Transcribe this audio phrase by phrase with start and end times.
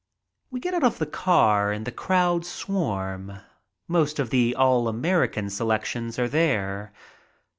[0.49, 3.37] We get out of the car and the crowds swarm.
[3.87, 6.91] Most of the "all American" selections are there.